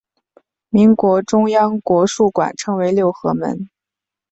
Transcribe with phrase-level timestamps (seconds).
[0.69, 3.69] 民国中央国术馆称为六合门。